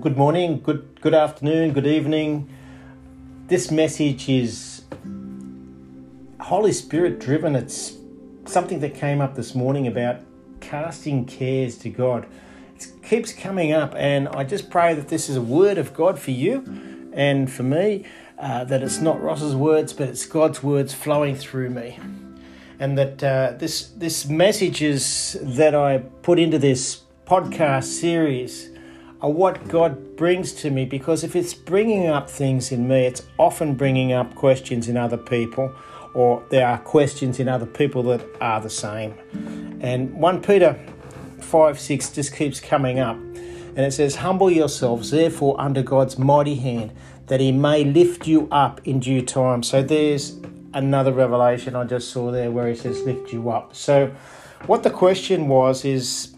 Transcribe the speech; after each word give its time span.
good 0.00 0.16
morning, 0.16 0.58
good 0.62 0.98
good 1.02 1.12
afternoon, 1.12 1.74
good 1.74 1.86
evening. 1.86 2.48
This 3.48 3.70
message 3.70 4.30
is 4.30 4.84
Holy 6.40 6.72
Spirit 6.72 7.20
driven. 7.20 7.54
It's 7.54 7.98
something 8.46 8.80
that 8.80 8.94
came 8.94 9.20
up 9.20 9.34
this 9.34 9.54
morning 9.54 9.86
about 9.86 10.20
casting 10.60 11.26
cares 11.26 11.76
to 11.78 11.90
God. 11.90 12.26
It 12.76 12.90
keeps 13.02 13.34
coming 13.34 13.72
up, 13.72 13.94
and 13.94 14.28
I 14.28 14.44
just 14.44 14.70
pray 14.70 14.94
that 14.94 15.08
this 15.08 15.28
is 15.28 15.36
a 15.36 15.42
word 15.42 15.76
of 15.76 15.92
God 15.92 16.18
for 16.18 16.30
you 16.30 17.10
and 17.12 17.52
for 17.52 17.62
me. 17.62 18.06
Uh, 18.38 18.64
that 18.64 18.82
it's 18.82 19.02
not 19.02 19.20
Ross's 19.20 19.54
words, 19.54 19.92
but 19.92 20.08
it's 20.08 20.24
God's 20.24 20.62
words 20.62 20.94
flowing 20.94 21.36
through 21.36 21.68
me, 21.68 21.98
and 22.78 22.96
that 22.96 23.22
uh, 23.22 23.52
this 23.58 23.88
this 23.88 24.26
messages 24.26 25.36
that 25.42 25.74
I 25.74 25.98
put 26.22 26.38
into 26.38 26.58
this 26.58 27.02
podcast 27.26 27.84
series 27.84 28.70
are 29.22 29.30
what 29.30 29.68
God 29.68 30.16
brings 30.16 30.52
to 30.54 30.70
me 30.70 30.84
because 30.84 31.24
if 31.24 31.36
it's 31.36 31.52
bringing 31.52 32.06
up 32.06 32.30
things 32.30 32.72
in 32.72 32.88
me, 32.88 33.06
it's 33.06 33.22
often 33.38 33.74
bringing 33.74 34.12
up 34.12 34.34
questions 34.34 34.88
in 34.88 34.96
other 34.96 35.16
people, 35.16 35.74
or 36.14 36.42
there 36.50 36.66
are 36.66 36.78
questions 36.78 37.38
in 37.38 37.48
other 37.48 37.66
people 37.66 38.02
that 38.04 38.24
are 38.40 38.60
the 38.60 38.70
same. 38.70 39.14
And 39.80 40.12
1 40.14 40.42
Peter 40.42 40.78
5 41.40 41.78
6 41.78 42.10
just 42.10 42.34
keeps 42.34 42.60
coming 42.60 42.98
up, 42.98 43.16
and 43.16 43.80
it 43.80 43.92
says, 43.92 44.16
Humble 44.16 44.50
yourselves, 44.50 45.10
therefore, 45.10 45.60
under 45.60 45.82
God's 45.82 46.18
mighty 46.18 46.56
hand, 46.56 46.92
that 47.26 47.40
he 47.40 47.52
may 47.52 47.84
lift 47.84 48.26
you 48.26 48.48
up 48.50 48.80
in 48.86 49.00
due 49.00 49.22
time. 49.22 49.62
So 49.62 49.82
there's 49.82 50.38
another 50.72 51.12
revelation 51.12 51.76
I 51.76 51.84
just 51.84 52.10
saw 52.10 52.30
there 52.30 52.50
where 52.50 52.68
he 52.68 52.74
says, 52.74 53.02
Lift 53.02 53.32
you 53.32 53.50
up. 53.50 53.76
So, 53.76 54.14
what 54.66 54.82
the 54.82 54.90
question 54.90 55.48
was 55.48 55.84
is, 55.84 56.34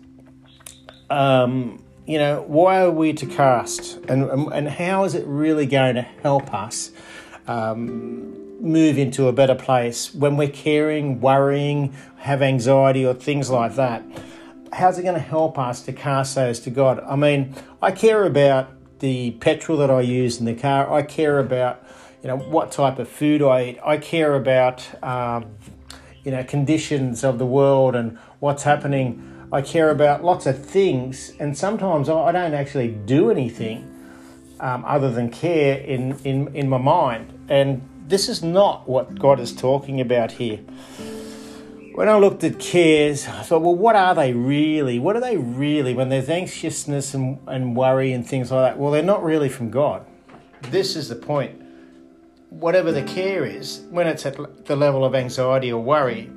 um, 1.10 1.82
you 2.12 2.18
know, 2.18 2.44
why 2.46 2.82
are 2.82 2.90
we 2.90 3.14
to 3.14 3.24
cast, 3.24 3.96
and 4.06 4.24
and 4.52 4.68
how 4.68 5.04
is 5.04 5.14
it 5.14 5.26
really 5.26 5.64
going 5.64 5.94
to 5.94 6.02
help 6.02 6.52
us 6.52 6.90
um, 7.46 8.60
move 8.60 8.98
into 8.98 9.28
a 9.28 9.32
better 9.32 9.54
place 9.54 10.14
when 10.14 10.36
we're 10.36 10.50
caring, 10.50 11.22
worrying, 11.22 11.94
have 12.18 12.42
anxiety, 12.42 13.06
or 13.06 13.14
things 13.14 13.48
like 13.48 13.76
that? 13.76 14.04
How's 14.74 14.98
it 14.98 15.04
going 15.04 15.14
to 15.14 15.20
help 15.20 15.58
us 15.58 15.80
to 15.84 15.92
cast 15.94 16.34
those 16.34 16.60
to 16.60 16.70
God? 16.70 17.00
I 17.00 17.16
mean, 17.16 17.54
I 17.80 17.92
care 17.92 18.26
about 18.26 18.68
the 18.98 19.30
petrol 19.30 19.78
that 19.78 19.90
I 19.90 20.02
use 20.02 20.38
in 20.38 20.44
the 20.44 20.54
car. 20.54 20.92
I 20.92 21.04
care 21.04 21.38
about, 21.38 21.82
you 22.22 22.28
know, 22.28 22.36
what 22.36 22.72
type 22.72 22.98
of 22.98 23.08
food 23.08 23.40
I 23.40 23.64
eat. 23.68 23.78
I 23.82 23.96
care 23.96 24.34
about, 24.34 24.86
um, 25.02 25.46
you 26.24 26.30
know, 26.30 26.44
conditions 26.44 27.24
of 27.24 27.38
the 27.38 27.46
world 27.46 27.96
and 27.96 28.18
what's 28.38 28.64
happening 28.64 29.31
I 29.52 29.60
care 29.60 29.90
about 29.90 30.24
lots 30.24 30.46
of 30.46 30.64
things, 30.64 31.34
and 31.38 31.56
sometimes 31.56 32.08
I 32.08 32.32
don't 32.32 32.54
actually 32.54 32.88
do 32.88 33.30
anything 33.30 33.86
um, 34.60 34.82
other 34.86 35.10
than 35.10 35.28
care 35.28 35.76
in, 35.76 36.18
in, 36.24 36.56
in 36.56 36.70
my 36.70 36.78
mind. 36.78 37.38
And 37.50 37.86
this 38.08 38.30
is 38.30 38.42
not 38.42 38.88
what 38.88 39.18
God 39.18 39.38
is 39.38 39.54
talking 39.54 40.00
about 40.00 40.32
here. 40.32 40.60
When 41.94 42.08
I 42.08 42.16
looked 42.16 42.42
at 42.44 42.58
cares, 42.58 43.28
I 43.28 43.42
thought, 43.42 43.60
well, 43.60 43.74
what 43.74 43.94
are 43.94 44.14
they 44.14 44.32
really? 44.32 44.98
What 44.98 45.16
are 45.16 45.20
they 45.20 45.36
really 45.36 45.92
when 45.92 46.08
there's 46.08 46.30
anxiousness 46.30 47.12
and, 47.12 47.38
and 47.46 47.76
worry 47.76 48.14
and 48.14 48.26
things 48.26 48.50
like 48.50 48.72
that? 48.72 48.78
Well, 48.78 48.90
they're 48.90 49.02
not 49.02 49.22
really 49.22 49.50
from 49.50 49.70
God. 49.70 50.06
This 50.70 50.96
is 50.96 51.10
the 51.10 51.16
point. 51.16 51.60
Whatever 52.48 52.90
the 52.90 53.02
care 53.02 53.44
is, 53.44 53.82
when 53.90 54.06
it's 54.06 54.24
at 54.24 54.64
the 54.64 54.76
level 54.76 55.04
of 55.04 55.14
anxiety 55.14 55.70
or 55.70 55.82
worry, 55.82 56.30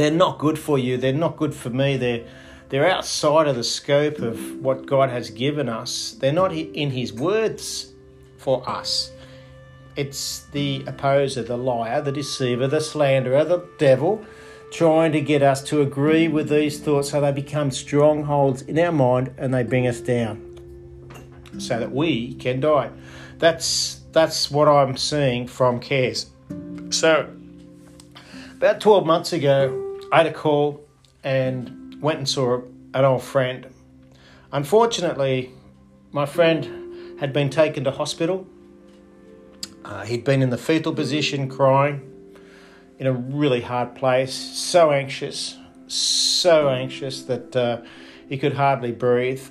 they're 0.00 0.10
not 0.10 0.38
good 0.38 0.58
for 0.58 0.78
you. 0.78 0.96
They're 0.96 1.12
not 1.12 1.36
good 1.36 1.54
for 1.54 1.70
me. 1.70 1.96
They're 1.96 2.24
they're 2.70 2.88
outside 2.88 3.48
of 3.48 3.56
the 3.56 3.64
scope 3.64 4.20
of 4.20 4.60
what 4.60 4.86
God 4.86 5.10
has 5.10 5.28
given 5.30 5.68
us. 5.68 6.12
They're 6.12 6.32
not 6.32 6.52
in 6.52 6.92
His 6.92 7.12
words 7.12 7.92
for 8.38 8.68
us. 8.68 9.10
It's 9.96 10.44
the 10.52 10.84
opposer, 10.86 11.42
the 11.42 11.56
liar, 11.56 12.00
the 12.00 12.12
deceiver, 12.12 12.68
the 12.68 12.80
slanderer, 12.80 13.44
the 13.44 13.68
devil, 13.78 14.24
trying 14.70 15.10
to 15.12 15.20
get 15.20 15.42
us 15.42 15.64
to 15.64 15.82
agree 15.82 16.28
with 16.28 16.48
these 16.48 16.78
thoughts 16.78 17.10
so 17.10 17.20
they 17.20 17.32
become 17.32 17.72
strongholds 17.72 18.62
in 18.62 18.78
our 18.78 18.92
mind 18.92 19.34
and 19.36 19.52
they 19.52 19.64
bring 19.64 19.88
us 19.88 20.00
down 20.00 20.46
so 21.58 21.80
that 21.80 21.90
we 21.90 22.34
can 22.34 22.60
die. 22.60 22.90
That's 23.38 24.00
that's 24.12 24.48
what 24.48 24.68
I'm 24.68 24.96
seeing 24.96 25.48
from 25.48 25.80
cares. 25.80 26.26
So 26.90 27.28
about 28.56 28.80
12 28.80 29.06
months 29.06 29.32
ago, 29.32 29.89
I 30.12 30.18
had 30.18 30.26
a 30.26 30.32
call 30.32 30.80
and 31.22 32.02
went 32.02 32.18
and 32.18 32.28
saw 32.28 32.62
an 32.94 33.04
old 33.04 33.22
friend. 33.22 33.68
Unfortunately, 34.52 35.52
my 36.10 36.26
friend 36.26 37.20
had 37.20 37.32
been 37.32 37.50
taken 37.50 37.84
to 37.84 37.92
hospital. 37.92 38.46
Uh, 39.84 40.04
he'd 40.04 40.24
been 40.24 40.42
in 40.42 40.50
the 40.50 40.58
fetal 40.58 40.92
position, 40.92 41.48
crying 41.48 42.06
in 42.98 43.06
a 43.06 43.12
really 43.12 43.60
hard 43.60 43.94
place, 43.94 44.34
so 44.34 44.90
anxious, 44.90 45.56
so 45.86 46.68
anxious 46.68 47.22
that 47.22 47.56
uh, 47.56 47.80
he 48.28 48.36
could 48.36 48.54
hardly 48.54 48.92
breathe. 48.92 49.42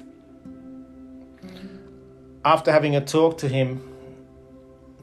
After 2.43 2.71
having 2.71 2.95
a 2.95 3.01
talk 3.01 3.37
to 3.39 3.47
him, 3.47 3.81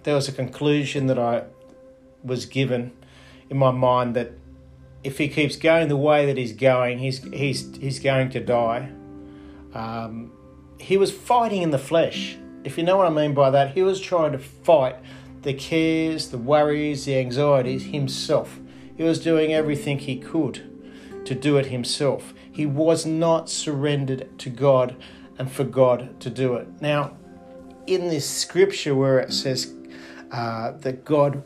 there 0.04 0.14
was 0.14 0.28
a 0.28 0.32
conclusion 0.32 1.06
that 1.06 1.18
I 1.18 1.44
was 2.22 2.46
given 2.46 2.92
in 3.50 3.56
my 3.56 3.70
mind 3.70 4.14
that 4.14 4.32
if 5.06 5.18
he 5.18 5.28
keeps 5.28 5.54
going 5.54 5.86
the 5.86 5.96
way 5.96 6.26
that 6.26 6.36
he's 6.36 6.52
going, 6.52 6.98
he's 6.98 7.22
he's 7.32 7.76
he's 7.76 8.00
going 8.00 8.28
to 8.30 8.40
die. 8.40 8.90
Um, 9.72 10.32
he 10.80 10.96
was 10.96 11.12
fighting 11.12 11.62
in 11.62 11.70
the 11.70 11.78
flesh. 11.78 12.36
If 12.64 12.76
you 12.76 12.82
know 12.82 12.96
what 12.96 13.06
I 13.06 13.10
mean 13.10 13.32
by 13.32 13.50
that, 13.50 13.74
he 13.74 13.82
was 13.82 14.00
trying 14.00 14.32
to 14.32 14.38
fight 14.38 14.96
the 15.42 15.54
cares, 15.54 16.30
the 16.30 16.38
worries, 16.38 17.04
the 17.04 17.16
anxieties 17.18 17.84
himself. 17.84 18.58
He 18.96 19.04
was 19.04 19.22
doing 19.22 19.54
everything 19.54 20.00
he 20.00 20.16
could 20.16 21.24
to 21.24 21.36
do 21.36 21.56
it 21.56 21.66
himself. 21.66 22.34
He 22.50 22.66
was 22.66 23.06
not 23.06 23.48
surrendered 23.48 24.36
to 24.40 24.50
God 24.50 24.96
and 25.38 25.52
for 25.52 25.62
God 25.62 26.18
to 26.18 26.30
do 26.30 26.54
it. 26.54 26.66
Now, 26.80 27.16
in 27.86 28.08
this 28.08 28.28
scripture 28.28 28.96
where 28.96 29.20
it 29.20 29.32
says 29.32 29.72
uh, 30.32 30.72
that 30.78 31.04
God 31.04 31.44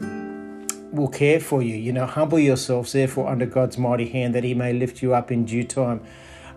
will 0.93 1.09
care 1.09 1.41
for 1.41 1.63
you. 1.63 1.77
You 1.77 1.93
know, 1.93 2.07
humble 2.07 2.39
yourselves, 2.39 2.93
therefore, 2.93 3.29
under 3.29 3.47
God's 3.47 3.79
mighty 3.79 4.09
hand, 4.09 4.35
that 4.35 4.45
He 4.45 4.55
may 4.55 4.73
lift 4.73 5.03
you 5.03 5.15
up 5.15 5.31
in 5.31 5.45
due 5.45 5.65
time. 5.65 6.03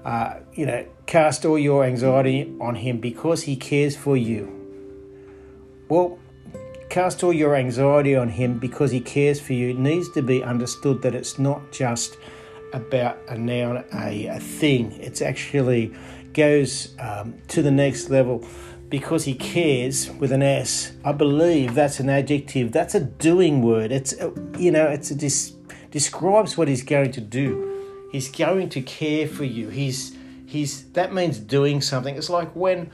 Uh, 0.04 0.40
you 0.54 0.66
know, 0.66 0.86
cast 1.06 1.46
all 1.46 1.58
your 1.58 1.84
anxiety 1.84 2.54
on 2.60 2.76
Him 2.76 3.00
because 3.00 3.44
He 3.44 3.56
cares 3.56 3.96
for 3.96 4.18
you. 4.18 4.60
Well, 5.88 6.20
cast 6.90 7.24
all 7.24 7.34
your 7.34 7.56
anxiety 7.56 8.16
on 8.16 8.30
Him 8.30 8.60
because 8.60 8.92
He 8.92 9.00
cares 9.00 9.40
for 9.40 9.54
you. 9.54 9.72
It 9.72 9.78
needs 9.78 10.12
to 10.12 10.22
be 10.22 10.44
understood 10.44 11.02
that 11.04 11.16
it's 11.16 11.40
not 11.40 11.72
just 11.72 12.18
about 12.74 13.18
a 13.30 13.38
noun, 13.38 13.84
a, 13.94 14.28
a 14.28 14.40
thing. 14.40 14.92
It's 14.94 15.22
actually 15.22 15.94
goes 16.34 16.96
um, 17.00 17.36
to 17.48 17.62
the 17.62 17.72
next 17.72 18.10
level 18.10 18.40
because 18.94 19.24
he 19.24 19.34
cares 19.34 20.12
with 20.20 20.32
an 20.32 20.44
S. 20.44 20.92
I 21.04 21.14
believe 21.14 21.74
that's 21.74 22.00
an 22.00 22.10
adjective. 22.10 22.72
That's 22.72 22.94
a 22.94 23.00
doing 23.00 23.64
word. 23.64 23.92
It's 23.92 24.14
a, 24.14 24.32
you 24.60 24.70
know, 24.70 24.86
it's 24.86 25.10
a 25.10 25.16
dis, 25.16 25.54
describes 25.90 26.60
what 26.60 26.68
he's 26.68 26.84
going 26.84 27.12
to 27.14 27.20
do. 27.20 28.08
He's 28.12 28.30
going 28.30 28.70
to 28.70 28.84
care 28.84 29.28
for 29.28 29.46
you. 29.46 29.70
He's 29.70 30.16
he's 30.46 30.92
that 30.92 31.12
means 31.12 31.40
doing 31.40 31.82
something. 31.82 32.16
It's 32.16 32.30
like 32.30 32.56
when 32.56 32.92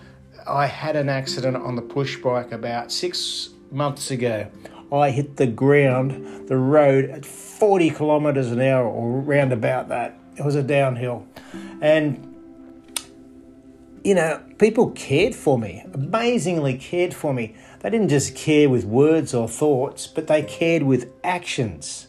I 0.48 0.68
had 0.68 0.96
an 0.96 1.10
accident 1.10 1.58
on 1.58 1.76
the 1.76 1.82
push 1.82 2.16
bike 2.16 2.54
about 2.54 2.94
six 2.94 3.50
months 3.70 4.10
ago. 4.10 4.48
I 4.94 5.10
hit 5.10 5.36
the 5.36 5.48
ground, 5.48 6.48
the 6.48 6.56
road 6.56 7.10
at 7.10 7.26
40 7.26 7.90
kilometres 7.90 8.54
an 8.54 8.62
hour 8.62 8.88
or 8.88 9.20
round 9.20 9.52
about 9.52 9.90
that. 9.90 10.18
It 10.38 10.46
was 10.46 10.56
a 10.56 10.64
downhill. 10.64 11.28
And 11.82 12.29
you 14.04 14.16
know, 14.16 14.42
people 14.58 14.92
cared 14.92 15.36
for 15.36 15.58
me, 15.58 15.84
amazingly 15.94 16.78
cared 16.78 17.14
for 17.14 17.34
me. 17.34 17.56
They 17.80 17.90
didn't 17.90 18.10
just 18.10 18.36
care 18.36 18.70
with 18.70 18.86
words 18.86 19.34
or 19.34 19.48
thoughts, 19.48 20.08
but 20.08 20.28
they 20.28 20.44
cared 20.44 20.84
with 20.84 21.12
actions. 21.24 22.08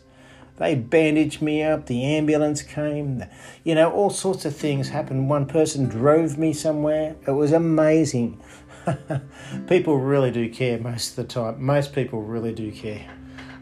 They 0.56 0.74
bandaged 0.74 1.40
me 1.40 1.62
up, 1.62 1.86
the 1.86 2.04
ambulance 2.04 2.60
came, 2.60 3.24
you 3.64 3.74
know, 3.74 3.90
all 3.90 4.10
sorts 4.10 4.44
of 4.44 4.54
things 4.54 4.90
happened. 4.90 5.30
One 5.30 5.46
person 5.46 5.88
drove 5.88 6.36
me 6.36 6.52
somewhere. 6.52 7.16
It 7.26 7.30
was 7.30 7.52
amazing. 7.52 8.38
people 9.68 9.98
really 9.98 10.30
do 10.30 10.50
care 10.50 10.78
most 10.78 11.10
of 11.10 11.16
the 11.16 11.24
time. 11.24 11.62
Most 11.62 11.94
people 11.94 12.20
really 12.20 12.52
do 12.52 12.70
care. 12.72 13.08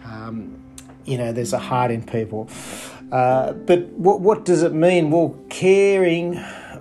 Um, 0.04 0.64
you 1.04 1.18
know, 1.18 1.32
there's 1.32 1.52
a 1.52 1.58
heart 1.58 1.90
in 1.90 2.04
people. 2.04 2.50
Uh, 3.12 3.52
but 3.52 3.86
what, 3.90 4.20
what 4.20 4.44
does 4.44 4.62
it 4.62 4.72
mean? 4.72 5.10
Well, 5.10 5.38
caring 5.48 6.34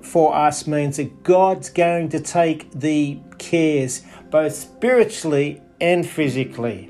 for 0.07 0.35
us 0.35 0.65
means 0.65 0.97
that 0.97 1.23
God's 1.23 1.69
going 1.69 2.09
to 2.09 2.19
take 2.19 2.71
the 2.71 3.19
cares 3.37 4.03
both 4.29 4.55
spiritually 4.55 5.61
and 5.79 6.07
physically. 6.07 6.89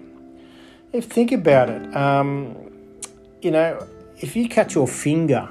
If 0.94 1.06
think 1.06 1.31
about 1.31 1.69
it, 1.69 1.96
um, 1.96 2.72
you 3.42 3.52
know, 3.52 3.86
if 4.19 4.36
you 4.36 4.48
cut 4.48 4.74
your 4.74 4.88
finger, 4.88 5.50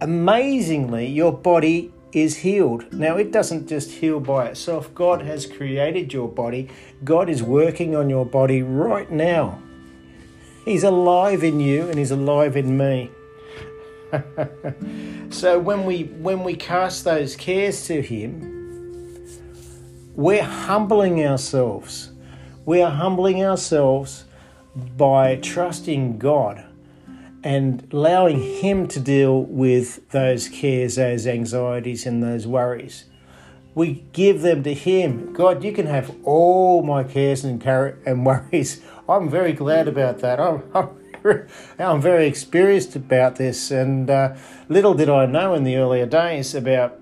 amazingly, 0.00 1.06
your 1.06 1.32
body 1.32 1.92
is 2.12 2.38
healed. 2.38 2.92
Now, 2.92 3.16
it 3.16 3.30
doesn't 3.30 3.68
just 3.68 3.90
heal 3.90 4.20
by 4.20 4.46
itself. 4.46 4.92
God 4.94 5.22
has 5.22 5.46
created 5.46 6.12
your 6.12 6.28
body. 6.28 6.68
God 7.04 7.28
is 7.28 7.42
working 7.42 7.94
on 7.94 8.08
your 8.08 8.24
body 8.24 8.62
right 8.62 9.10
now. 9.10 9.60
He's 10.64 10.84
alive 10.84 11.44
in 11.44 11.60
you 11.60 11.88
and 11.88 11.98
He's 11.98 12.10
alive 12.10 12.56
in 12.56 12.76
me. 12.76 13.10
so 15.30 15.58
when 15.58 15.84
we 15.84 16.04
when 16.04 16.42
we 16.42 16.54
cast 16.54 17.04
those 17.04 17.36
cares 17.36 17.86
to 17.86 18.00
Him, 18.00 18.58
we're 20.14 20.42
humbling 20.42 21.24
ourselves. 21.24 22.10
We 22.64 22.82
are 22.82 22.90
humbling 22.90 23.44
ourselves 23.44 24.24
by 24.96 25.36
trusting 25.36 26.18
God 26.18 26.64
and 27.42 27.86
allowing 27.92 28.40
Him 28.40 28.86
to 28.88 29.00
deal 29.00 29.42
with 29.42 30.08
those 30.10 30.48
cares, 30.48 30.96
those 30.96 31.26
anxieties, 31.26 32.06
and 32.06 32.22
those 32.22 32.46
worries. 32.46 33.04
We 33.74 34.04
give 34.12 34.42
them 34.42 34.64
to 34.64 34.74
Him. 34.74 35.32
God, 35.32 35.62
you 35.62 35.72
can 35.72 35.86
have 35.86 36.14
all 36.24 36.82
my 36.82 37.04
cares 37.04 37.44
and, 37.44 37.62
worries. 38.24 38.82
I'm 39.08 39.30
very 39.30 39.52
glad 39.52 39.88
about 39.88 40.18
that. 40.18 40.40
I'm, 40.40 40.62
I'm, 40.74 40.97
I'm 41.78 42.00
very 42.00 42.26
experienced 42.26 42.96
about 42.96 43.36
this, 43.36 43.70
and 43.70 44.08
uh, 44.10 44.34
little 44.68 44.94
did 44.94 45.08
I 45.08 45.26
know 45.26 45.54
in 45.54 45.64
the 45.64 45.76
earlier 45.76 46.06
days 46.06 46.54
about 46.54 46.98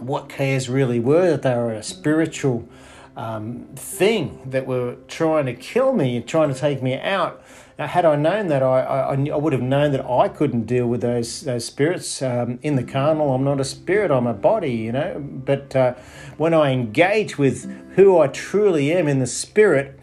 what 0.00 0.28
cares 0.28 0.68
really 0.68 1.00
were, 1.00 1.30
that 1.30 1.42
they 1.42 1.54
were 1.54 1.72
a 1.72 1.82
spiritual 1.82 2.68
um, 3.16 3.66
thing 3.74 4.40
that 4.46 4.66
were 4.66 4.96
trying 5.08 5.46
to 5.46 5.54
kill 5.54 5.92
me 5.92 6.16
and 6.16 6.26
trying 6.26 6.52
to 6.52 6.58
take 6.58 6.82
me 6.82 6.94
out. 6.94 7.42
Now, 7.78 7.86
had 7.86 8.04
I 8.04 8.16
known 8.16 8.48
that, 8.48 8.62
I, 8.62 8.80
I, 8.80 9.14
I, 9.14 9.36
would 9.36 9.52
have 9.52 9.62
known 9.62 9.92
that 9.92 10.04
I 10.04 10.28
couldn't 10.28 10.64
deal 10.64 10.86
with 10.86 11.00
those 11.00 11.42
those 11.42 11.64
spirits 11.64 12.22
um, 12.22 12.58
in 12.62 12.74
the 12.74 12.82
carnal. 12.82 13.32
I'm 13.32 13.44
not 13.44 13.60
a 13.60 13.64
spirit; 13.64 14.10
I'm 14.10 14.26
a 14.26 14.34
body, 14.34 14.72
you 14.72 14.92
know. 14.92 15.20
But 15.20 15.76
uh, 15.76 15.94
when 16.36 16.54
I 16.54 16.72
engage 16.72 17.38
with 17.38 17.70
who 17.94 18.18
I 18.18 18.28
truly 18.28 18.92
am 18.92 19.06
in 19.06 19.20
the 19.20 19.28
spirit, 19.28 19.98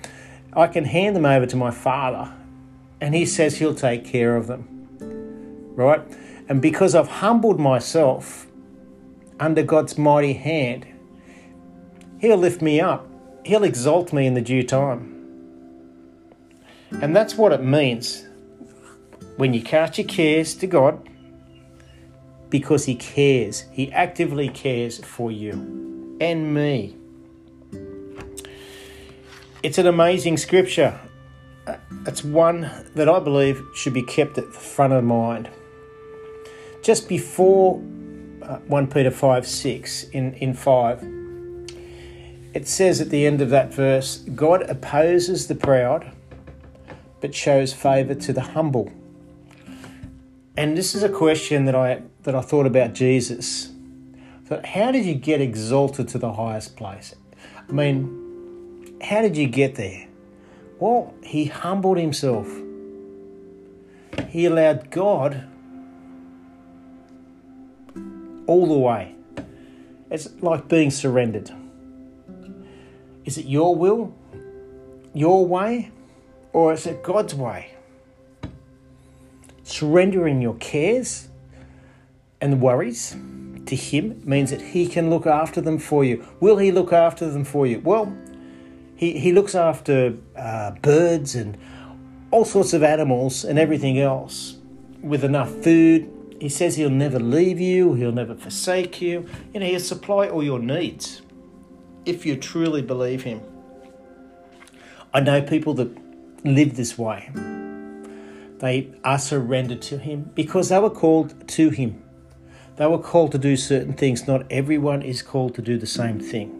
I 0.54 0.68
can 0.68 0.86
hand 0.86 1.18
them 1.18 1.26
over 1.26 1.46
to 1.46 1.56
my 1.58 1.72
Father, 1.72 2.32
and 3.02 3.16
He 3.16 3.26
says 3.26 3.58
He'll 3.58 3.76
take 3.76 4.06
care 4.06 4.36
of 4.36 4.48
them. 4.48 4.68
Right, 5.76 6.02
and 6.48 6.62
because 6.62 6.96
I've 6.96 7.08
humbled 7.08 7.60
myself 7.60 8.48
under 9.40 9.64
God's 9.64 9.98
mighty 9.98 10.34
hand, 10.34 10.88
He'll 12.20 12.38
lift 12.38 12.62
me 12.62 12.80
up. 12.80 13.08
He'll 13.46 13.64
exalt 13.64 14.14
me 14.14 14.26
in 14.26 14.34
the 14.34 14.42
due 14.42 14.64
time. 14.64 15.12
And 17.02 17.16
that's 17.16 17.36
what 17.36 17.52
it 17.52 17.62
means 17.62 18.26
when 19.38 19.54
you 19.54 19.62
cast 19.62 19.98
your 19.98 20.08
cares 20.08 20.56
to 20.56 20.68
God 20.68 21.10
because 22.50 22.86
He 22.86 22.96
cares. 22.96 23.66
He 23.72 23.92
actively 23.92 24.50
cares 24.50 25.04
for 25.04 25.32
you 25.32 26.18
and 26.22 26.54
me. 26.54 26.96
It's 29.62 29.78
an 29.78 29.88
amazing 29.88 30.38
scripture. 30.38 31.00
It's 32.07 32.24
one 32.24 32.69
that 32.94 33.10
I 33.10 33.19
believe 33.19 33.66
should 33.74 33.94
be 33.94 34.04
kept 34.04 34.38
at 34.38 34.54
the 34.54 34.60
front 34.60 34.94
of 34.94 35.04
mind. 35.04 35.50
Just 36.84 37.10
before 37.10 37.78
uh, 38.44 38.60
1 38.68 38.88
Peter 38.88 39.10
5 39.10 39.48
6 39.48 40.04
in, 40.10 40.34
in 40.36 40.54
5, 40.54 41.04
it 42.54 42.68
says 42.68 43.02
at 43.02 43.10
the 43.10 43.25
end 43.25 43.42
of 43.42 43.50
that 43.50 43.74
verse 43.74 44.18
God 44.36 44.62
opposes 44.69 45.48
the 45.48 45.56
proud 45.56 46.12
but 47.22 47.34
shows 47.34 47.74
favour 47.74 48.13
to 48.13 48.34
the 48.34 48.42
humble. 48.42 48.92
And 50.56 50.78
this 50.78 50.94
is 50.94 51.01
a 51.01 51.10
question 51.10 51.66
that 51.66 51.75
I 51.75 52.04
that 52.22 52.36
I 52.36 52.42
thought 52.42 52.68
about 52.68 52.94
Jesus. 52.94 53.72
But 54.48 54.63
how 54.66 54.92
did 54.92 55.06
you 55.06 55.16
get 55.16 55.42
exalted 55.42 56.08
to 56.10 56.19
the 56.19 56.34
highest 56.34 56.78
place? 56.78 57.16
I 57.68 57.72
mean, 57.72 59.00
how 59.01 59.24
did 59.24 59.36
you 59.36 59.48
get 59.48 59.74
there? 59.74 60.08
Well, 60.80 61.13
he 61.24 61.45
humbled 61.45 61.98
himself. 61.98 62.48
He 64.30 64.45
allowed 64.45 64.92
God 64.92 65.48
all 68.48 68.68
the 68.68 68.77
way. 68.77 69.16
It's 70.12 70.30
like 70.42 70.68
being 70.68 70.92
surrendered. 70.92 71.51
Is 73.25 73.38
it 73.38 73.45
your 73.45 73.75
will, 73.75 74.13
your 75.13 75.45
way, 75.45 75.92
or 76.54 76.74
is 76.74 76.86
it 76.86 77.01
God's 77.04 77.33
way? 77.33 77.74
Surrendering 79.63 80.42
your 80.42 80.54
cares 80.56 81.27
and 82.39 82.62
worries 82.62 83.16
to 83.66 83.75
Him 83.75 84.22
means 84.24 84.51
that 84.51 84.62
He 84.62 84.88
can 84.88 85.10
look 85.10 85.25
after 85.25 85.60
them 85.60 85.80
for 85.80 86.04
you. 86.04 86.25
Will 86.39 86.57
He 86.57 86.72
look 86.72 86.94
after 86.94 87.30
them 87.30 87.44
for 87.44 87.66
you? 87.66 87.80
Well, 87.80 88.16
He, 88.96 89.20
he 89.20 89.32
looks 89.32 89.56
after 89.56 90.16
uh, 90.36 90.72
birds 90.72 91.36
and 91.36 91.58
all 92.32 92.46
sorts 92.46 92.74
of 92.74 92.84
animals 92.84 93.44
and 93.44 93.60
everything 93.60 94.00
else 94.00 94.58
with 95.02 95.24
enough 95.24 95.52
food. 95.64 96.12
He 96.40 96.50
says 96.50 96.76
He'll 96.76 96.90
never 96.90 97.20
leave 97.20 97.60
you, 97.60 97.94
He'll 97.94 98.12
never 98.12 98.36
forsake 98.36 99.02
you. 99.02 99.28
You 99.54 99.60
know, 99.60 99.66
He'll 99.66 99.80
supply 99.80 100.28
all 100.28 100.44
your 100.44 100.60
needs 100.60 101.22
if 102.06 102.26
you 102.26 102.36
truly 102.38 102.82
believe 102.82 103.24
Him. 103.24 103.42
I 105.14 105.20
know 105.22 105.42
people 105.42 105.74
that 105.76 105.96
live 106.46 106.76
this 106.76 106.98
way. 106.98 107.30
They 108.60 108.94
are 109.04 109.20
surrendered 109.20 109.82
to 109.84 109.98
Him 109.98 110.32
because 110.36 110.70
they 110.70 110.80
were 110.80 110.90
called 110.90 111.48
to 111.50 111.70
Him. 111.70 112.02
They 112.78 112.88
were 112.88 113.00
called 113.00 113.32
to 113.32 113.38
do 113.38 113.56
certain 113.56 113.94
things. 113.94 114.28
Not 114.28 114.46
everyone 114.50 115.02
is 115.02 115.22
called 115.22 115.56
to 115.56 115.62
do 115.62 115.78
the 115.78 115.88
same 115.88 116.20
thing. 116.20 116.55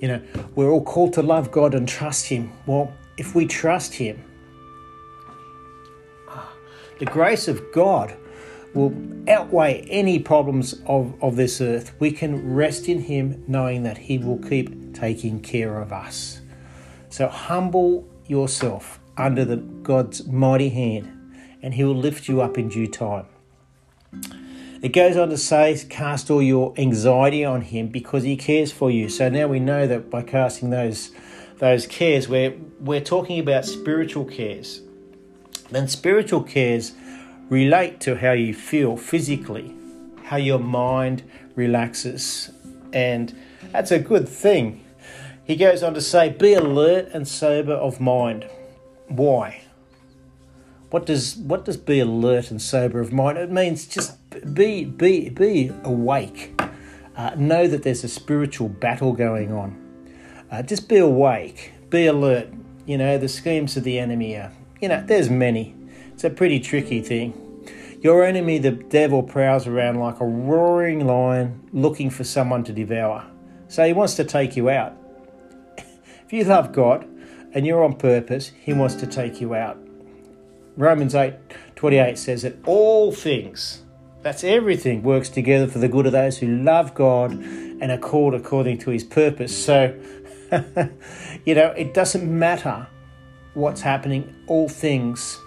You 0.00 0.08
know, 0.08 0.22
we're 0.54 0.70
all 0.70 0.84
called 0.84 1.12
to 1.14 1.22
love 1.22 1.50
God 1.50 1.74
and 1.74 1.88
trust 1.88 2.26
Him. 2.26 2.52
Well, 2.66 2.92
if 3.16 3.34
we 3.34 3.46
trust 3.46 3.94
Him, 3.94 4.22
the 6.98 7.06
grace 7.06 7.48
of 7.48 7.72
God 7.72 8.16
will 8.74 8.94
outweigh 9.28 9.86
any 9.88 10.18
problems 10.18 10.74
of, 10.86 11.14
of 11.22 11.36
this 11.36 11.60
earth. 11.60 11.94
We 11.98 12.10
can 12.10 12.54
rest 12.54 12.88
in 12.88 13.00
Him 13.00 13.42
knowing 13.46 13.82
that 13.84 13.98
He 13.98 14.18
will 14.18 14.38
keep 14.38 14.94
taking 14.94 15.40
care 15.40 15.80
of 15.80 15.92
us. 15.92 16.40
So 17.08 17.28
humble 17.28 18.06
yourself 18.26 19.00
under 19.16 19.44
the 19.44 19.56
God's 19.56 20.26
mighty 20.26 20.68
hand, 20.68 21.10
and 21.62 21.72
He 21.72 21.84
will 21.84 21.96
lift 21.96 22.28
you 22.28 22.42
up 22.42 22.58
in 22.58 22.68
due 22.68 22.86
time. 22.86 23.26
It 24.82 24.92
goes 24.92 25.16
on 25.16 25.30
to 25.30 25.38
say, 25.38 25.78
cast 25.88 26.30
all 26.30 26.42
your 26.42 26.74
anxiety 26.76 27.44
on 27.44 27.62
Him 27.62 27.88
because 27.88 28.22
He 28.22 28.36
cares 28.36 28.72
for 28.72 28.90
you. 28.90 29.08
So 29.08 29.28
now 29.28 29.46
we 29.46 29.60
know 29.60 29.86
that 29.86 30.10
by 30.10 30.22
casting 30.22 30.70
those 30.70 31.10
those 31.58 31.86
cares, 31.86 32.28
we're 32.28 32.54
we're 32.80 33.00
talking 33.00 33.38
about 33.38 33.64
spiritual 33.64 34.24
cares. 34.24 34.82
Then 35.70 35.88
spiritual 35.88 36.42
cares 36.42 36.92
relate 37.48 38.00
to 38.00 38.16
how 38.16 38.32
you 38.32 38.52
feel 38.52 38.96
physically, 38.96 39.74
how 40.24 40.36
your 40.36 40.58
mind 40.58 41.22
relaxes, 41.54 42.50
and 42.92 43.34
that's 43.72 43.90
a 43.90 43.98
good 43.98 44.28
thing 44.28 44.84
he 45.46 45.54
goes 45.54 45.84
on 45.84 45.94
to 45.94 46.00
say, 46.00 46.28
Be 46.30 46.54
alert 46.54 47.10
and 47.14 47.26
sober 47.26 47.72
of 47.72 48.00
mind. 48.00 48.48
Why? 49.06 49.62
What 50.90 51.04
does 51.04 51.36
what 51.36 51.64
does 51.64 51.76
be 51.76 51.98
alert 51.98 52.50
and 52.50 52.62
sober 52.62 53.00
of 53.00 53.12
mind? 53.12 53.38
It 53.38 53.50
means 53.50 53.86
just 53.86 54.18
be 54.54 54.84
be 54.84 55.28
be 55.30 55.72
awake. 55.82 56.60
Uh, 57.16 57.34
know 57.36 57.66
that 57.66 57.82
there's 57.82 58.04
a 58.04 58.08
spiritual 58.08 58.68
battle 58.68 59.12
going 59.12 59.52
on. 59.52 59.76
Uh, 60.50 60.62
just 60.62 60.88
be 60.88 60.98
awake. 60.98 61.72
Be 61.90 62.06
alert. 62.06 62.48
You 62.86 62.98
know 62.98 63.18
the 63.18 63.28
schemes 63.28 63.76
of 63.76 63.82
the 63.82 63.98
enemy 63.98 64.36
are. 64.36 64.52
You 64.80 64.88
know 64.88 65.02
there's 65.04 65.28
many. 65.28 65.74
It's 66.12 66.24
a 66.24 66.30
pretty 66.30 66.60
tricky 66.60 67.00
thing. 67.00 67.42
Your 68.00 68.24
enemy, 68.24 68.58
the 68.58 68.70
devil, 68.70 69.22
prowls 69.22 69.66
around 69.66 69.98
like 69.98 70.20
a 70.20 70.24
roaring 70.24 71.06
lion 71.06 71.68
looking 71.72 72.10
for 72.10 72.22
someone 72.22 72.62
to 72.64 72.72
devour. 72.72 73.26
So 73.68 73.84
he 73.84 73.92
wants 73.92 74.14
to 74.14 74.24
take 74.24 74.56
you 74.56 74.70
out. 74.70 74.96
If 76.26 76.32
you 76.32 76.44
love 76.44 76.72
God 76.72 77.08
and 77.52 77.64
you're 77.66 77.84
on 77.84 77.94
purpose, 77.94 78.52
He 78.60 78.72
wants 78.72 78.96
to 78.96 79.06
take 79.06 79.40
you 79.40 79.54
out. 79.54 79.78
Romans 80.76 81.14
8 81.14 81.34
28 81.76 82.18
says 82.18 82.42
that 82.42 82.56
all 82.66 83.12
things, 83.12 83.82
that's 84.22 84.44
everything, 84.44 85.02
works 85.02 85.28
together 85.28 85.66
for 85.66 85.78
the 85.78 85.88
good 85.88 86.06
of 86.06 86.12
those 86.12 86.38
who 86.38 86.48
love 86.48 86.94
God 86.94 87.32
and 87.32 87.90
are 87.90 87.98
called 87.98 88.34
according 88.34 88.78
to 88.78 88.90
His 88.90 89.04
purpose. 89.04 89.56
So, 89.56 89.98
you 91.44 91.54
know, 91.54 91.68
it 91.72 91.94
doesn't 91.94 92.26
matter 92.26 92.86
what's 93.54 93.80
happening, 93.80 94.34
all 94.46 94.68
things 94.68 95.38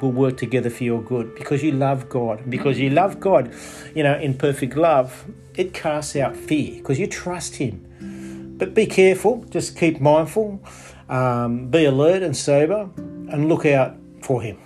will 0.00 0.12
work 0.12 0.36
together 0.36 0.68
for 0.68 0.84
your 0.84 1.02
good 1.02 1.34
because 1.34 1.62
you 1.62 1.72
love 1.72 2.08
God. 2.08 2.50
Because 2.50 2.78
you 2.78 2.90
love 2.90 3.20
God, 3.20 3.54
you 3.94 4.02
know, 4.02 4.18
in 4.18 4.34
perfect 4.34 4.76
love, 4.76 5.24
it 5.54 5.72
casts 5.72 6.16
out 6.16 6.36
fear 6.36 6.76
because 6.76 6.98
you 6.98 7.06
trust 7.06 7.56
Him. 7.56 8.56
But 8.58 8.74
be 8.74 8.86
careful, 8.86 9.44
just 9.50 9.76
keep 9.76 10.00
mindful, 10.00 10.60
um, 11.08 11.68
be 11.68 11.84
alert 11.84 12.22
and 12.22 12.36
sober, 12.36 12.90
and 12.96 13.48
look 13.48 13.64
out 13.64 13.96
for 14.22 14.42
him 14.42 14.58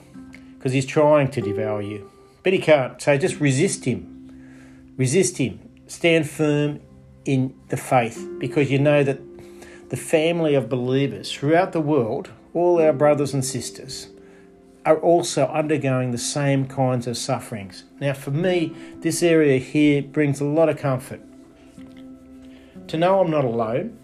because 0.55 0.73
he's 0.73 0.87
trying 0.87 1.31
to 1.31 1.41
devour 1.41 1.83
you. 1.83 2.11
but 2.43 2.53
he 2.53 2.59
can't. 2.61 3.03
So 3.03 3.17
just 3.19 3.41
resist 3.41 3.85
him. 3.85 4.95
Resist 4.97 5.39
him. 5.39 5.59
Stand 5.89 6.31
firm 6.31 6.81
in 7.25 7.55
the 7.69 7.77
faith 7.77 8.29
because 8.39 8.71
you 8.71 8.79
know 8.79 9.03
that 9.03 9.19
the 9.91 9.97
family 9.97 10.55
of 10.55 10.69
believers 10.69 11.33
throughout 11.33 11.73
the 11.73 11.81
world, 11.81 12.31
all 12.55 12.81
our 12.81 12.93
brothers 12.93 13.35
and 13.35 13.45
sisters, 13.45 14.09
are 14.85 14.99
also 14.99 15.47
undergoing 15.47 16.13
the 16.13 16.19
same 16.19 16.67
kinds 16.67 17.09
of 17.09 17.17
sufferings. 17.17 17.83
Now, 18.01 18.13
for 18.13 18.31
me, 18.31 18.73
this 19.01 19.23
area 19.23 19.59
here 19.59 20.03
brings 20.03 20.41
a 20.41 20.45
lot 20.45 20.69
of 20.69 20.79
comfort. 20.79 21.21
To 22.89 22.97
know 22.97 23.21
I'm 23.21 23.31
not 23.31 23.45
alone 23.45 23.99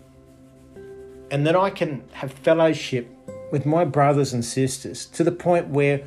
and 1.30 1.47
that 1.47 1.54
I 1.54 1.71
can 1.71 2.02
have 2.12 2.32
fellowship 2.32 3.09
with 3.52 3.64
my 3.66 3.85
brothers 3.85 4.32
and 4.32 4.44
sisters 4.44 5.04
to 5.04 5.23
the 5.23 5.30
point 5.30 5.68
where 5.68 6.02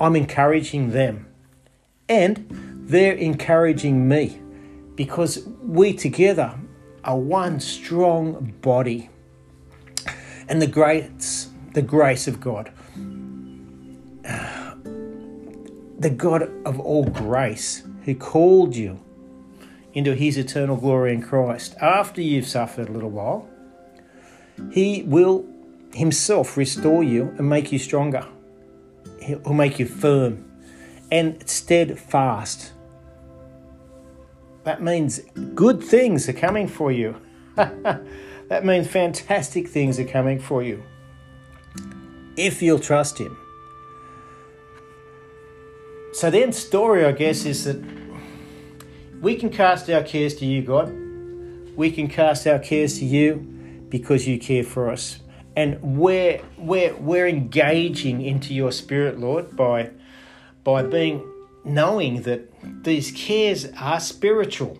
I'm 0.00 0.16
encouraging 0.16 0.90
them. 0.90 1.28
And 2.08 2.44
they're 2.88 3.14
encouraging 3.14 4.08
me 4.08 4.40
because 4.96 5.46
we 5.62 5.94
together 5.94 6.58
are 7.04 7.16
one 7.16 7.60
strong 7.60 8.52
body. 8.62 9.08
And 10.48 10.60
the 10.60 10.66
grace, 10.66 11.50
the 11.72 11.82
grace 11.82 12.26
of 12.26 12.40
God, 12.40 12.72
the 16.00 16.10
God 16.10 16.50
of 16.66 16.80
all 16.80 17.04
grace, 17.04 17.84
who 18.04 18.16
called 18.16 18.74
you 18.74 18.98
into 19.92 20.16
his 20.16 20.36
eternal 20.36 20.76
glory 20.76 21.12
in 21.14 21.22
Christ, 21.22 21.76
after 21.80 22.20
you've 22.20 22.48
suffered 22.48 22.88
a 22.88 22.92
little 22.92 23.10
while, 23.10 23.48
he 24.72 25.04
will 25.04 25.46
himself 25.92 26.56
restore 26.56 27.02
you 27.02 27.34
and 27.38 27.48
make 27.48 27.72
you 27.72 27.78
stronger. 27.78 28.26
He'll 29.22 29.52
make 29.52 29.78
you 29.78 29.86
firm 29.86 30.44
and 31.10 31.48
steadfast. 31.48 32.72
That 34.64 34.82
means 34.82 35.20
good 35.54 35.82
things 35.82 36.28
are 36.28 36.34
coming 36.34 36.68
for 36.68 36.92
you. 36.92 37.16
that 37.56 38.64
means 38.64 38.86
fantastic 38.86 39.68
things 39.68 39.98
are 39.98 40.04
coming 40.04 40.38
for 40.38 40.62
you. 40.62 40.82
If 42.36 42.62
you'll 42.62 42.78
trust 42.78 43.18
Him. 43.18 43.36
So, 46.12 46.30
then, 46.30 46.52
story, 46.52 47.04
I 47.04 47.12
guess, 47.12 47.44
is 47.44 47.64
that 47.64 47.82
we 49.20 49.36
can 49.36 49.50
cast 49.50 49.88
our 49.90 50.02
cares 50.02 50.34
to 50.36 50.46
you, 50.46 50.62
God. 50.62 50.92
We 51.76 51.90
can 51.90 52.08
cast 52.08 52.46
our 52.46 52.58
cares 52.58 52.98
to 52.98 53.04
you 53.04 53.36
because 53.88 54.26
you 54.26 54.38
care 54.38 54.64
for 54.64 54.90
us. 54.90 55.20
And 55.60 55.78
we're, 55.82 56.40
we're, 56.56 56.94
we're 56.96 57.28
engaging 57.28 58.22
into 58.22 58.54
your 58.54 58.72
spirit, 58.72 59.18
Lord, 59.20 59.54
by, 59.54 59.90
by 60.64 60.82
being 60.84 61.22
knowing 61.66 62.22
that 62.22 62.50
these 62.82 63.12
cares 63.12 63.66
are 63.78 64.00
spiritual. 64.00 64.78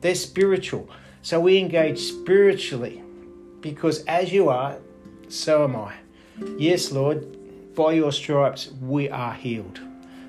They're 0.00 0.14
spiritual. 0.14 0.88
So 1.20 1.38
we 1.38 1.58
engage 1.58 1.98
spiritually 1.98 3.02
because 3.60 4.02
as 4.06 4.32
you 4.32 4.48
are, 4.48 4.78
so 5.28 5.64
am 5.64 5.76
I. 5.76 5.96
Yes, 6.56 6.90
Lord, 6.90 7.74
by 7.74 7.92
your 7.92 8.10
stripes 8.10 8.70
we 8.80 9.10
are 9.10 9.34
healed. 9.34 9.80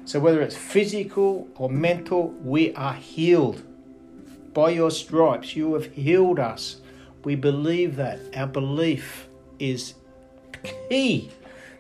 So 0.04 0.20
whether 0.20 0.42
it's 0.42 0.58
physical 0.58 1.48
or 1.56 1.70
mental, 1.70 2.32
we 2.44 2.74
are 2.74 2.94
healed. 2.94 3.64
By 4.54 4.72
your 4.72 4.92
stripes, 4.92 5.56
you 5.56 5.74
have 5.76 5.94
healed 5.94 6.40
us. 6.40 6.82
We 7.24 7.36
believe 7.36 7.96
that. 7.96 8.20
Our 8.36 8.48
belief 8.48 9.30
is 9.60 9.96
key 10.90 11.32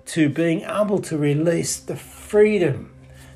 to 0.05 0.29
being 0.29 0.61
able 0.61 0.99
to 0.99 1.17
release 1.17 1.77
the 1.77 1.95
freedom 1.95 2.91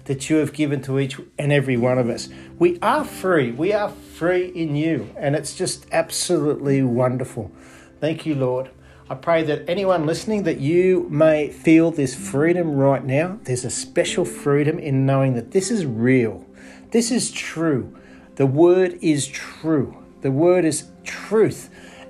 that 0.05 0.29
you 0.29 0.37
have 0.37 0.53
given 0.53 0.81
to 0.81 0.99
each 0.99 1.19
and 1.37 1.51
every 1.51 1.77
one 1.77 1.97
of 1.97 2.09
us. 2.09 2.29
We 2.57 2.79
are 2.81 3.03
free. 3.03 3.51
We 3.51 3.73
are 3.73 3.89
free 3.89 4.47
in 4.47 4.75
you. 4.75 5.09
And 5.15 5.35
it's 5.35 5.55
just 5.55 5.85
absolutely 5.91 6.81
wonderful. 6.81 7.51
Thank 7.99 8.25
you, 8.25 8.35
Lord. 8.35 8.71
I 9.09 9.15
pray 9.15 9.43
that 9.43 9.67
anyone 9.67 10.05
listening 10.05 10.43
that 10.43 10.59
you 10.59 11.07
may 11.09 11.49
feel 11.49 11.89
this 11.91 12.15
freedom 12.15 12.75
right 12.75 13.03
now. 13.03 13.39
There's 13.43 13.65
a 13.65 13.69
special 13.69 14.25
freedom 14.25 14.77
in 14.77 15.05
knowing 15.05 15.33
that 15.33 15.51
this 15.51 15.71
is 15.71 15.85
real. 15.85 16.45
This 16.91 17.11
is 17.11 17.31
true. 17.31 17.95
The 18.35 18.45
word 18.45 18.97
is 19.01 19.27
true. 19.27 20.03
The 20.21 20.31
word 20.31 20.65
is 20.65 20.89
truth. 21.03 21.69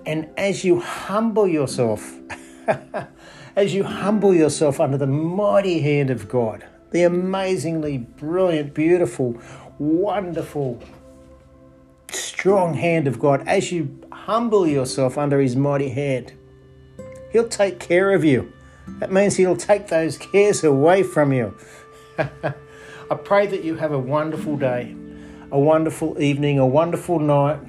And 0.10 0.28
as 0.38 0.64
you 0.64 0.80
humble 0.80 1.48
yourself, 1.48 2.16
as 3.56 3.76
you 3.76 3.84
humble 3.84 4.34
yourself 4.34 4.80
under 4.80 4.98
the 4.98 5.06
mighty 5.06 5.82
hand 5.82 6.10
of 6.10 6.28
God, 6.28 6.66
the 6.90 7.04
amazingly 7.04 8.00
brilliant, 8.00 8.74
beautiful, 8.74 9.40
wonderful, 9.78 10.82
strong 12.10 12.74
hand 12.74 13.08
of 13.08 13.20
God, 13.20 13.48
as 13.48 13.72
you 13.72 14.00
humble 14.12 14.66
yourself 14.66 15.16
under 15.16 15.40
His 15.40 15.56
mighty 15.56 15.90
hand, 15.90 16.34
He'll 17.32 17.48
take 17.48 17.80
care 17.80 18.12
of 18.12 18.26
you. 18.26 18.52
That 18.98 19.12
means 19.12 19.36
He'll 19.36 19.56
take 19.56 19.90
those 19.90 20.18
cares 20.18 20.64
away 20.64 21.04
from 21.04 21.34
you. 21.34 21.56
I 22.18 23.16
pray 23.24 23.46
that 23.46 23.64
you 23.64 23.76
have 23.76 23.92
a 23.92 24.00
wonderful 24.00 24.58
day, 24.58 24.96
a 25.52 25.60
wonderful 25.60 26.20
evening, 26.20 26.58
a 26.58 26.66
wonderful 26.66 27.20
night, 27.20 27.60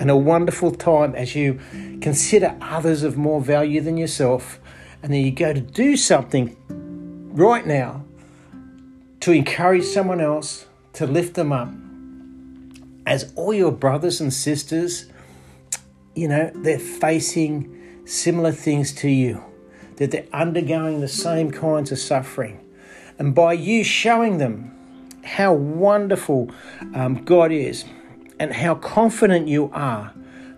and 0.00 0.10
a 0.10 0.16
wonderful 0.16 0.70
time 0.70 1.14
as 1.14 1.34
you 1.34 1.60
consider 2.00 2.56
others 2.60 3.02
of 3.02 3.16
more 3.16 3.40
value 3.40 3.80
than 3.80 3.96
yourself. 3.96 4.60
And 5.02 5.12
then 5.12 5.24
you 5.24 5.30
go 5.30 5.52
to 5.52 5.60
do 5.60 5.96
something 5.96 6.56
right 7.34 7.66
now 7.66 8.04
to 9.20 9.32
encourage 9.32 9.84
someone 9.84 10.20
else, 10.20 10.66
to 10.94 11.06
lift 11.06 11.34
them 11.34 11.52
up. 11.52 11.68
As 13.06 13.32
all 13.36 13.54
your 13.54 13.72
brothers 13.72 14.20
and 14.20 14.32
sisters, 14.32 15.06
you 16.14 16.28
know, 16.28 16.50
they're 16.54 16.78
facing 16.78 18.04
similar 18.04 18.52
things 18.52 18.92
to 18.92 19.08
you, 19.08 19.42
that 19.96 20.10
they're 20.10 20.26
undergoing 20.32 21.00
the 21.00 21.08
same 21.08 21.50
kinds 21.50 21.90
of 21.92 21.98
suffering. 21.98 22.60
And 23.18 23.34
by 23.34 23.54
you 23.54 23.82
showing 23.82 24.38
them 24.38 24.74
how 25.24 25.52
wonderful 25.52 26.50
um, 26.94 27.24
God 27.24 27.52
is 27.52 27.84
and 28.38 28.52
how 28.52 28.74
confident 28.74 29.48
you 29.48 29.70
are 29.72 30.12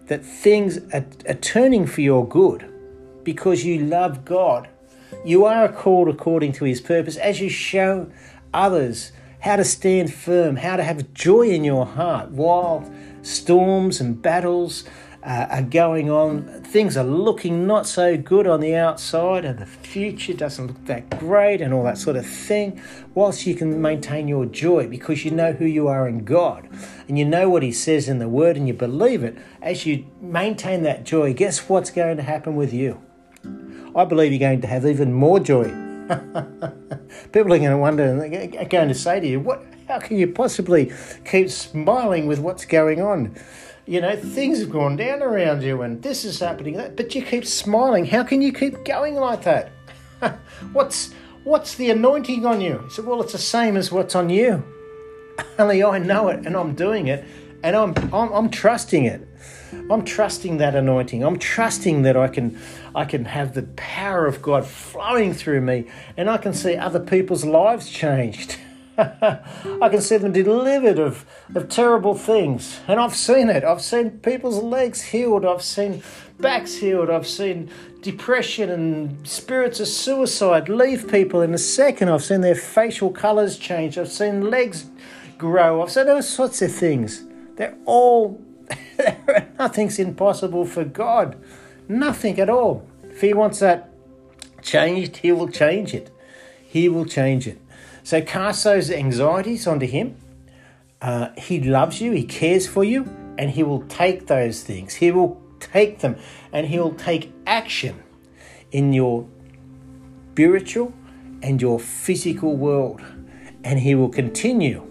that 0.06 0.24
things 0.24 0.78
are, 0.92 1.06
are 1.28 1.34
turning 1.34 1.86
for 1.86 2.00
your 2.00 2.26
good 2.26 2.70
because 3.22 3.64
you 3.64 3.78
love 3.78 4.24
God, 4.24 4.68
you 5.24 5.44
are 5.44 5.68
called 5.68 6.08
according 6.08 6.52
to 6.52 6.64
His 6.64 6.80
purpose 6.80 7.16
as 7.16 7.40
you 7.40 7.48
show 7.48 8.10
others, 8.52 9.12
how 9.40 9.56
to 9.56 9.64
stand 9.64 10.12
firm, 10.12 10.56
how 10.56 10.76
to 10.76 10.82
have 10.82 11.12
joy 11.14 11.48
in 11.48 11.64
your 11.64 11.86
heart 11.86 12.30
while 12.30 12.90
storms 13.22 14.00
and 14.00 14.20
battles 14.20 14.84
uh, 15.22 15.46
are 15.50 15.62
going 15.62 16.10
on. 16.10 16.62
Things 16.62 16.96
are 16.96 17.04
looking 17.04 17.66
not 17.66 17.86
so 17.86 18.16
good 18.16 18.46
on 18.46 18.60
the 18.60 18.74
outside, 18.74 19.44
and 19.44 19.58
the 19.58 19.66
future 19.66 20.32
doesn't 20.32 20.66
look 20.66 20.84
that 20.86 21.18
great, 21.18 21.60
and 21.60 21.74
all 21.74 21.84
that 21.84 21.98
sort 21.98 22.16
of 22.16 22.26
thing. 22.26 22.80
Whilst 23.14 23.46
you 23.46 23.54
can 23.54 23.80
maintain 23.80 24.28
your 24.28 24.46
joy 24.46 24.86
because 24.86 25.24
you 25.24 25.30
know 25.30 25.52
who 25.52 25.66
you 25.66 25.88
are 25.88 26.08
in 26.08 26.24
God 26.24 26.68
and 27.08 27.18
you 27.18 27.24
know 27.24 27.48
what 27.50 27.62
He 27.62 27.72
says 27.72 28.08
in 28.08 28.18
the 28.18 28.28
Word 28.28 28.56
and 28.56 28.68
you 28.68 28.74
believe 28.74 29.24
it, 29.24 29.36
as 29.60 29.84
you 29.84 30.06
maintain 30.20 30.82
that 30.84 31.04
joy, 31.04 31.34
guess 31.34 31.68
what's 31.68 31.90
going 31.90 32.16
to 32.16 32.22
happen 32.22 32.56
with 32.56 32.72
you? 32.72 33.00
I 33.96 34.04
believe 34.04 34.32
you're 34.32 34.38
going 34.38 34.60
to 34.60 34.68
have 34.68 34.86
even 34.86 35.12
more 35.12 35.40
joy 35.40 35.74
People 37.32 37.52
are 37.52 37.58
going 37.58 37.70
to 37.70 37.76
wonder 37.76 38.04
and 38.04 38.20
they're 38.20 38.66
going 38.66 38.88
to 38.88 38.94
say 38.94 39.20
to 39.20 39.26
you, 39.26 39.38
"What? 39.38 39.62
How 39.90 39.98
can 39.98 40.18
you 40.18 40.28
possibly 40.28 40.92
keep 41.24 41.50
smiling 41.50 42.28
with 42.28 42.38
what's 42.38 42.64
going 42.64 43.02
on? 43.02 43.34
You 43.86 44.00
know, 44.00 44.14
things 44.14 44.60
have 44.60 44.70
gone 44.70 44.94
down 44.94 45.20
around 45.20 45.64
you, 45.64 45.82
and 45.82 46.00
this 46.00 46.24
is 46.24 46.38
happening, 46.38 46.76
that, 46.76 46.94
but 46.94 47.12
you 47.12 47.22
keep 47.22 47.44
smiling. 47.44 48.06
How 48.06 48.22
can 48.22 48.40
you 48.40 48.52
keep 48.52 48.84
going 48.84 49.16
like 49.16 49.42
that? 49.42 49.72
what's 50.72 51.12
what's 51.42 51.74
the 51.74 51.90
anointing 51.90 52.46
on 52.46 52.60
you?" 52.60 52.78
He 52.84 52.90
said, 52.90 53.04
"Well, 53.04 53.20
it's 53.20 53.32
the 53.32 53.38
same 53.38 53.76
as 53.76 53.90
what's 53.90 54.14
on 54.14 54.30
you. 54.30 54.62
Only 55.58 55.82
I 55.82 55.98
know 55.98 56.28
it, 56.28 56.46
and 56.46 56.54
I'm 56.56 56.76
doing 56.76 57.08
it, 57.08 57.24
and 57.64 57.74
I'm 57.74 57.92
I'm, 58.14 58.32
I'm 58.32 58.48
trusting 58.48 59.06
it." 59.06 59.26
I'm 59.88 60.04
trusting 60.04 60.58
that 60.58 60.76
anointing. 60.76 61.24
I'm 61.24 61.38
trusting 61.38 62.02
that 62.02 62.16
I 62.16 62.28
can 62.28 62.60
I 62.94 63.04
can 63.04 63.24
have 63.24 63.54
the 63.54 63.64
power 63.74 64.26
of 64.26 64.40
God 64.40 64.64
flowing 64.66 65.32
through 65.32 65.60
me 65.60 65.86
and 66.16 66.28
I 66.28 66.38
can 66.38 66.54
see 66.54 66.76
other 66.76 67.00
people's 67.00 67.44
lives 67.44 67.88
changed. 67.88 68.56
I 69.82 69.88
can 69.88 70.00
see 70.00 70.16
them 70.16 70.32
delivered 70.32 70.98
of, 70.98 71.24
of 71.54 71.68
terrible 71.68 72.14
things. 72.14 72.80
And 72.86 73.00
I've 73.00 73.16
seen 73.16 73.48
it. 73.48 73.64
I've 73.64 73.82
seen 73.82 74.10
people's 74.20 74.62
legs 74.62 75.02
healed. 75.02 75.44
I've 75.44 75.62
seen 75.62 76.02
backs 76.38 76.76
healed. 76.76 77.10
I've 77.10 77.26
seen 77.26 77.70
depression 78.02 78.70
and 78.70 79.26
spirits 79.26 79.80
of 79.80 79.88
suicide 79.88 80.68
leave 80.68 81.10
people 81.10 81.40
in 81.42 81.54
a 81.54 81.58
second. 81.58 82.08
I've 82.08 82.24
seen 82.24 82.40
their 82.40 82.54
facial 82.54 83.10
colours 83.10 83.56
change. 83.58 83.96
I've 83.96 84.12
seen 84.12 84.50
legs 84.50 84.86
grow. 85.38 85.82
I've 85.82 85.90
seen 85.90 86.08
all 86.08 86.22
sorts 86.22 86.60
of 86.62 86.72
things. 86.72 87.24
They're 87.56 87.76
all 87.84 88.40
Nothing's 89.58 89.98
impossible 89.98 90.64
for 90.64 90.84
God. 90.84 91.36
Nothing 91.88 92.38
at 92.38 92.48
all. 92.48 92.86
If 93.04 93.20
He 93.20 93.34
wants 93.34 93.58
that 93.60 93.90
changed, 94.62 95.18
He 95.18 95.32
will 95.32 95.48
change 95.48 95.94
it. 95.94 96.10
He 96.62 96.88
will 96.88 97.06
change 97.06 97.46
it. 97.46 97.60
So 98.10 98.20
cast 98.20 98.64
those 98.64 98.90
anxieties 98.90 99.68
onto 99.68 99.86
Him. 99.86 100.16
Uh, 101.00 101.28
he 101.38 101.60
loves 101.60 102.00
you, 102.00 102.10
He 102.10 102.24
cares 102.24 102.66
for 102.66 102.82
you, 102.82 103.04
and 103.38 103.48
He 103.48 103.62
will 103.62 103.82
take 103.82 104.26
those 104.26 104.64
things. 104.64 104.94
He 104.94 105.12
will 105.12 105.40
take 105.60 106.00
them 106.00 106.16
and 106.52 106.66
He 106.66 106.80
will 106.80 106.94
take 106.94 107.32
action 107.46 108.02
in 108.72 108.92
your 108.92 109.28
spiritual 110.32 110.92
and 111.40 111.62
your 111.62 111.78
physical 111.78 112.56
world. 112.56 113.00
And 113.62 113.78
He 113.78 113.94
will 113.94 114.08
continue. 114.08 114.82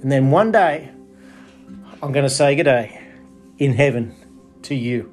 And 0.00 0.10
then 0.10 0.30
one 0.30 0.50
day, 0.50 0.90
I'm 2.02 2.12
going 2.12 2.24
to 2.24 2.30
say 2.30 2.56
good 2.56 2.62
day 2.62 2.98
in 3.58 3.74
heaven 3.74 4.14
to 4.62 4.74
you. 4.74 5.12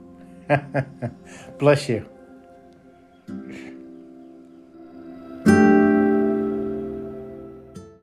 Bless 1.60 1.90
you. 1.90 2.08